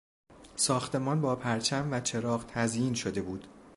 ساختمان 0.55 1.21
با 1.21 1.35
پرچم 1.35 1.87
و 1.91 1.99
چراغ 2.01 2.45
تزیین 2.45 2.93
شده 2.93 3.21
بود. 3.21 3.47